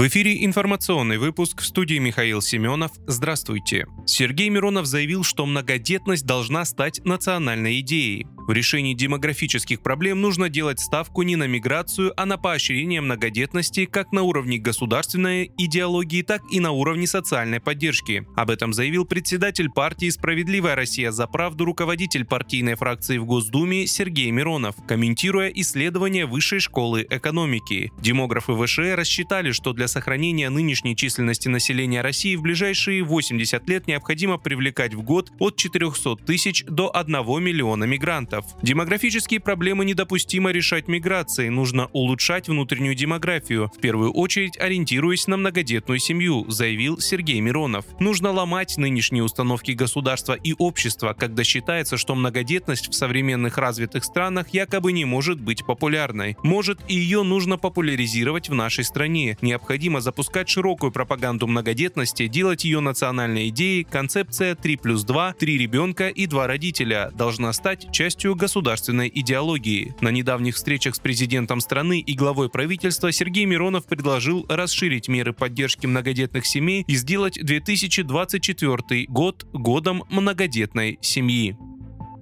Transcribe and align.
В 0.00 0.06
эфире 0.06 0.46
информационный 0.46 1.18
выпуск 1.18 1.60
в 1.60 1.66
студии 1.66 1.98
Михаил 1.98 2.40
Семенов. 2.40 2.90
Здравствуйте. 3.06 3.86
Сергей 4.06 4.48
Миронов 4.48 4.86
заявил, 4.86 5.24
что 5.24 5.44
многодетность 5.44 6.24
должна 6.24 6.64
стать 6.64 7.04
национальной 7.04 7.80
идеей. 7.80 8.26
В 8.50 8.52
решении 8.52 8.94
демографических 8.94 9.80
проблем 9.80 10.20
нужно 10.20 10.48
делать 10.48 10.80
ставку 10.80 11.22
не 11.22 11.36
на 11.36 11.46
миграцию, 11.46 12.12
а 12.16 12.26
на 12.26 12.36
поощрение 12.36 13.00
многодетности 13.00 13.84
как 13.84 14.10
на 14.10 14.22
уровне 14.22 14.58
государственной 14.58 15.52
идеологии, 15.56 16.22
так 16.22 16.42
и 16.50 16.58
на 16.58 16.72
уровне 16.72 17.06
социальной 17.06 17.60
поддержки. 17.60 18.26
Об 18.34 18.50
этом 18.50 18.72
заявил 18.72 19.04
председатель 19.04 19.70
партии 19.70 20.10
«Справедливая 20.10 20.74
Россия 20.74 21.12
за 21.12 21.28
правду» 21.28 21.64
руководитель 21.64 22.24
партийной 22.24 22.74
фракции 22.74 23.18
в 23.18 23.24
Госдуме 23.24 23.86
Сергей 23.86 24.32
Миронов, 24.32 24.74
комментируя 24.84 25.48
исследования 25.50 26.26
Высшей 26.26 26.58
школы 26.58 27.06
экономики. 27.08 27.92
Демографы 28.00 28.56
ВШЭ 28.60 28.96
рассчитали, 28.96 29.52
что 29.52 29.72
для 29.74 29.86
сохранения 29.86 30.50
нынешней 30.50 30.96
численности 30.96 31.46
населения 31.46 32.00
России 32.00 32.34
в 32.34 32.42
ближайшие 32.42 33.04
80 33.04 33.68
лет 33.68 33.86
необходимо 33.86 34.38
привлекать 34.38 34.94
в 34.94 35.02
год 35.02 35.30
от 35.38 35.54
400 35.54 36.16
тысяч 36.26 36.64
до 36.64 36.90
1 36.92 37.14
миллиона 37.40 37.84
мигрантов 37.84 38.39
мигрантов. 38.40 38.62
Демографические 38.62 39.40
проблемы 39.40 39.84
недопустимо 39.84 40.50
решать 40.50 40.88
миграцией, 40.88 41.50
нужно 41.50 41.88
улучшать 41.92 42.48
внутреннюю 42.48 42.94
демографию, 42.94 43.70
в 43.74 43.80
первую 43.80 44.12
очередь 44.12 44.58
ориентируясь 44.58 45.26
на 45.26 45.36
многодетную 45.36 45.98
семью, 45.98 46.44
заявил 46.48 46.98
Сергей 47.00 47.40
Миронов. 47.40 47.84
Нужно 47.98 48.30
ломать 48.30 48.76
нынешние 48.76 49.22
установки 49.22 49.72
государства 49.72 50.34
и 50.34 50.54
общества, 50.58 51.14
когда 51.18 51.44
считается, 51.44 51.96
что 51.96 52.14
многодетность 52.14 52.90
в 52.90 52.94
современных 52.94 53.58
развитых 53.58 54.04
странах 54.04 54.48
якобы 54.52 54.92
не 54.92 55.04
может 55.04 55.40
быть 55.40 55.64
популярной. 55.64 56.36
Может 56.42 56.80
и 56.88 56.94
ее 56.94 57.22
нужно 57.22 57.58
популяризировать 57.58 58.48
в 58.48 58.54
нашей 58.54 58.84
стране. 58.84 59.36
Необходимо 59.40 60.00
запускать 60.00 60.48
широкую 60.48 60.92
пропаганду 60.92 61.46
многодетности, 61.46 62.26
делать 62.26 62.64
ее 62.64 62.80
национальной 62.80 63.48
идеей, 63.48 63.84
концепция 63.84 64.54
3 64.54 64.76
плюс 64.76 65.04
2, 65.04 65.34
3 65.34 65.58
ребенка 65.58 66.08
и 66.08 66.26
2 66.26 66.46
родителя 66.46 67.10
должна 67.14 67.52
стать 67.52 67.90
частью 67.92 68.29
частью 68.30 68.34
государственной 68.36 69.10
идеологии. 69.12 69.94
На 70.00 70.10
недавних 70.10 70.54
встречах 70.54 70.94
с 70.94 70.98
президентом 70.98 71.60
страны 71.60 72.00
и 72.00 72.14
главой 72.14 72.48
правительства 72.48 73.12
Сергей 73.12 73.44
Миронов 73.44 73.86
предложил 73.86 74.46
расширить 74.48 75.08
меры 75.08 75.32
поддержки 75.32 75.86
многодетных 75.86 76.46
семей 76.46 76.84
и 76.86 76.94
сделать 76.94 77.38
2024 77.42 79.06
год 79.08 79.46
годом 79.52 80.04
многодетной 80.10 80.98
семьи. 81.00 81.56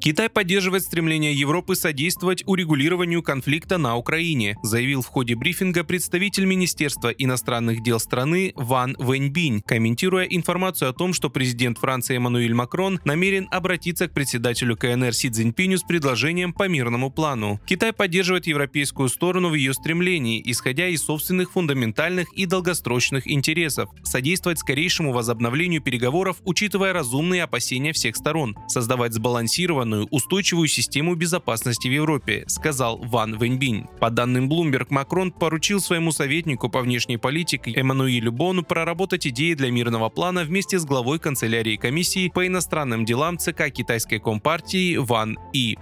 Китай 0.00 0.28
поддерживает 0.28 0.84
стремление 0.84 1.34
Европы 1.34 1.74
содействовать 1.74 2.44
урегулированию 2.46 3.22
конфликта 3.22 3.76
на 3.76 3.96
Украине, 3.96 4.56
заявил 4.62 5.02
в 5.02 5.06
ходе 5.06 5.34
брифинга 5.34 5.82
представитель 5.84 6.44
Министерства 6.44 7.08
иностранных 7.08 7.82
дел 7.82 7.98
страны 7.98 8.52
Ван 8.54 8.94
Вэньбинь, 8.98 9.62
комментируя 9.62 10.24
информацию 10.24 10.90
о 10.90 10.92
том, 10.92 11.12
что 11.12 11.28
президент 11.28 11.78
Франции 11.78 12.16
Эммануэль 12.16 12.54
Макрон 12.54 13.00
намерен 13.04 13.48
обратиться 13.50 14.06
к 14.06 14.12
председателю 14.12 14.76
КНР 14.76 15.12
Си 15.12 15.30
Цзиньпиню 15.30 15.78
с 15.78 15.82
предложением 15.82 16.52
по 16.52 16.68
мирному 16.68 17.10
плану. 17.10 17.60
Китай 17.66 17.92
поддерживает 17.92 18.46
европейскую 18.46 19.08
сторону 19.08 19.48
в 19.48 19.54
ее 19.54 19.74
стремлении, 19.74 20.40
исходя 20.44 20.86
из 20.86 21.02
собственных 21.02 21.52
фундаментальных 21.52 22.32
и 22.32 22.46
долгосрочных 22.46 23.28
интересов, 23.28 23.90
содействовать 24.04 24.60
скорейшему 24.60 25.12
возобновлению 25.12 25.82
переговоров, 25.82 26.36
учитывая 26.44 26.92
разумные 26.92 27.42
опасения 27.42 27.92
всех 27.92 28.14
сторон, 28.14 28.56
создавать 28.68 29.12
сбалансированную 29.12 29.85
сбалансированную, 29.86 30.08
устойчивую 30.10 30.68
систему 30.68 31.14
безопасности 31.14 31.88
в 31.88 31.92
Европе, 31.92 32.44
сказал 32.48 32.98
Ван 32.98 33.38
Вэньбинь. 33.38 33.86
По 34.00 34.10
данным 34.10 34.48
Bloomberg, 34.48 34.86
Макрон 34.90 35.32
поручил 35.32 35.80
своему 35.80 36.12
советнику 36.12 36.68
по 36.68 36.80
внешней 36.80 37.16
политике 37.16 37.72
Эммануилю 37.72 38.32
Бону 38.32 38.62
проработать 38.62 39.26
идеи 39.26 39.54
для 39.54 39.70
мирного 39.70 40.08
плана 40.08 40.44
вместе 40.44 40.78
с 40.78 40.84
главой 40.84 41.18
канцелярии 41.18 41.76
комиссии 41.76 42.28
по 42.28 42.46
иностранным 42.46 43.04
делам 43.04 43.38
ЦК 43.38 43.70
китайской 43.70 44.18
компартии 44.18 44.96
Ван 44.96 45.38
И. 45.52 45.78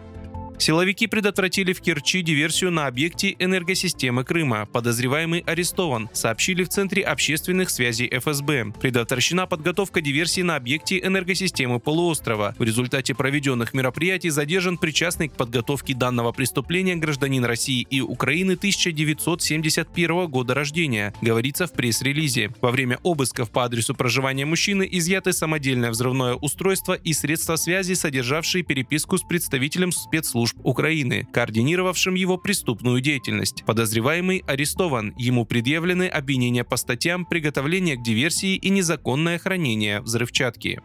Силовики 0.57 1.07
предотвратили 1.07 1.73
в 1.73 1.81
Керчи 1.81 2.23
диверсию 2.23 2.71
на 2.71 2.87
объекте 2.87 3.35
энергосистемы 3.39 4.25
Крыма. 4.25 4.67
Подозреваемый 4.67 5.41
арестован, 5.41 6.09
сообщили 6.13 6.63
в 6.63 6.69
Центре 6.69 7.03
общественных 7.03 7.71
связей 7.71 8.09
ФСБ. 8.09 8.73
Предотвращена 8.81 9.47
подготовка 9.47 10.01
диверсии 10.01 10.43
на 10.43 10.57
объекте 10.57 10.99
энергосистемы 11.01 11.81
полуострова. 11.81 12.55
В 12.59 12.63
результате 12.63 13.15
проведенных 13.15 13.75
мероприятий 13.75 14.31
задержан 14.31 14.79
причастный 14.79 15.29
к 15.29 15.33
подготовке 15.33 15.95
данного 15.95 16.33
преступления 16.33 16.97
гражданин 16.97 17.45
России 17.45 17.87
и 17.91 18.01
Украины 18.01 18.53
1971 18.53 20.27
года 20.29 20.55
рождения, 20.55 21.13
говорится 21.21 21.67
в 21.67 21.73
пресс-релизе. 21.73 22.53
Во 22.61 22.71
время 22.71 22.99
обысков 23.03 23.51
по 23.51 23.65
адресу 23.65 23.95
проживания 23.95 24.47
мужчины 24.47 24.89
изъяты 24.91 25.33
самодельное 25.33 25.91
взрывное 25.91 26.35
устройство 26.35 26.95
и 26.95 27.13
средства 27.13 27.57
связи, 27.57 27.95
содержавшие 27.95 28.63
переписку 28.63 29.19
с 29.19 29.23
представителем 29.23 29.91
спецслужб 29.93 30.44
спецслужб 30.45 30.57
Украины, 30.65 31.27
координировавшим 31.33 32.15
его 32.15 32.39
преступную 32.39 33.01
деятельность. 33.01 33.65
Подозреваемый 33.67 34.43
арестован. 34.47 35.15
Ему 35.17 35.45
предъявлены 35.45 36.09
обвинения 36.09 36.65
по 36.65 36.77
статьям 36.77 37.25
приготовления 37.25 37.97
к 37.97 38.03
диверсии 38.03 38.57
и 38.57 38.71
незаконное 38.71 39.39
хранение 39.39 40.01
взрывчатки. 40.01 40.81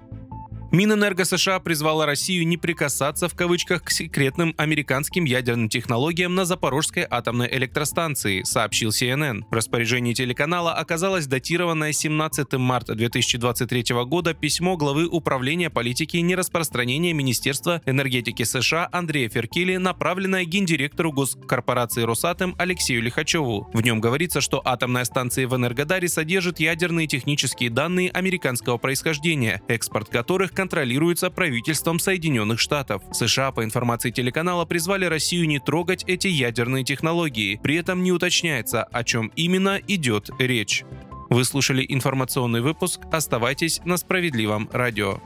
Минэнерго 0.72 1.26
США 1.26 1.60
призвала 1.60 2.06
Россию 2.06 2.46
не 2.46 2.56
прикасаться 2.56 3.28
в 3.28 3.34
кавычках 3.34 3.84
к 3.86 3.90
секретным 3.90 4.54
американским 4.56 5.26
ядерным 5.26 5.68
технологиям 5.68 6.36
на 6.36 6.46
Запорожской 6.46 7.08
атомной 7.10 7.50
электростанции, 7.52 8.44
сообщил 8.44 8.92
CNN. 8.92 9.46
В 9.50 9.54
распоряжении 9.54 10.14
телеканала 10.14 10.76
оказалось 10.76 11.26
датированное 11.26 11.92
17 11.92 12.54
марта 12.54 12.94
2023 12.94 13.96
года 14.06 14.36
письмо 14.36 14.78
главы 14.78 15.08
Управления 15.08 15.72
политики 15.72 16.18
и 16.18 16.22
нераспространения 16.22 17.14
Министерства 17.14 17.82
энергетики 17.88 18.44
США 18.44 18.90
Андрея 18.92 19.28
Феркили, 19.28 19.78
направленное 19.78 20.46
гендиректору 20.46 21.12
госкорпорации 21.12 22.04
«Росатом» 22.04 22.54
Алексею 22.60 23.02
Лихачеву. 23.02 23.68
В 23.74 23.82
нем 23.82 24.00
говорится, 24.00 24.40
что 24.40 24.62
атомная 24.64 25.06
станция 25.06 25.48
в 25.48 25.56
Энергодаре 25.56 26.08
содержит 26.08 26.60
ядерные 26.60 27.08
технические 27.08 27.72
данные 27.72 28.12
американского 28.12 28.78
происхождения, 28.78 29.64
экспорт 29.68 30.10
которых 30.10 30.54
контролируется 30.60 31.30
правительством 31.30 32.00
Соединенных 32.00 32.60
Штатов. 32.60 33.02
США, 33.14 33.54
по 33.54 33.64
информации 33.64 34.12
телеканала, 34.12 34.66
призвали 34.66 35.06
Россию 35.06 35.48
не 35.48 35.58
трогать 35.58 36.04
эти 36.06 36.28
ядерные 36.28 36.84
технологии. 36.84 37.58
При 37.64 37.76
этом 37.76 38.04
не 38.04 38.12
уточняется, 38.12 38.84
о 38.84 39.06
чем 39.06 39.32
именно 39.38 39.80
идет 39.88 40.30
речь. 40.38 40.84
Вы 41.30 41.46
слушали 41.46 41.86
информационный 41.88 42.60
выпуск. 42.60 43.00
Оставайтесь 43.10 43.80
на 43.86 43.96
справедливом 43.96 44.68
радио. 44.74 45.22